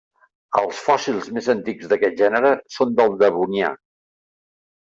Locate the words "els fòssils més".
0.59-1.49